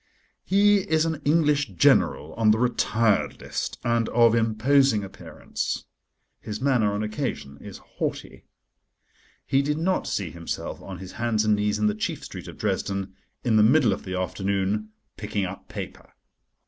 [0.43, 5.85] He is an English General on the Retired List, and of imposing appearance:
[6.39, 8.45] his manner on occasion is haughty.
[9.45, 12.57] He did not see himself on his hands and knees in the chief street of
[12.57, 16.11] Dresden, in the middle of the afternoon, picking up paper.